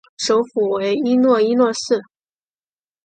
[0.17, 2.01] 首府为伊洛伊洛市。